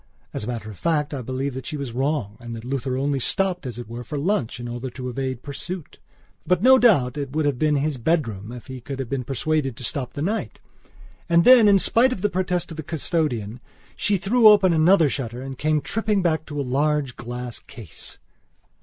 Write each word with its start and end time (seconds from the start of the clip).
As 0.33 0.43
a 0.43 0.47
matter 0.47 0.71
of 0.71 0.79
fact, 0.79 1.13
I 1.13 1.21
believe 1.21 1.53
that 1.53 1.67
she 1.67 1.77
was 1.77 1.91
wrong 1.91 2.35
and 2.39 2.55
that 2.55 2.65
Luther 2.65 2.97
only 2.97 3.19
stopped, 3.19 3.67
as 3.67 3.77
it 3.77 3.87
were, 3.87 4.03
for 4.03 4.17
lunch, 4.17 4.59
in 4.59 4.67
order 4.67 4.89
to 4.89 5.09
evade 5.09 5.43
pursuit. 5.43 5.99
But, 6.43 6.63
no 6.63 6.79
doubt, 6.79 7.19
it 7.19 7.33
would 7.35 7.45
have 7.45 7.59
been 7.59 7.75
his 7.75 7.97
bedroom 7.99 8.51
if 8.51 8.65
he 8.65 8.81
could 8.81 8.97
have 8.97 9.09
been 9.09 9.23
persuaded 9.23 9.77
to 9.77 9.83
stop 9.83 10.13
the 10.13 10.23
night. 10.23 10.59
And 11.29 11.43
then, 11.43 11.67
in 11.67 11.77
spite 11.77 12.11
of 12.11 12.21
the 12.21 12.31
protest 12.31 12.71
of 12.71 12.77
the 12.77 12.81
custodian, 12.83 13.59
she 13.95 14.17
threw 14.17 14.47
open 14.47 14.73
another 14.73 15.07
shutter 15.07 15.43
and 15.43 15.55
came 15.55 15.81
tripping 15.81 16.23
back 16.23 16.47
to 16.47 16.59
a 16.59 16.63
large 16.65 17.15
glass 17.15 17.59
case. 17.59 18.17